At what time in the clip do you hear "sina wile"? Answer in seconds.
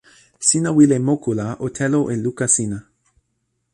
0.39-0.97